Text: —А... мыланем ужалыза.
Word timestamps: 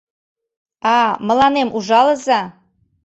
—А... 0.95 0.97
мыланем 1.27 1.69
ужалыза. 1.77 2.41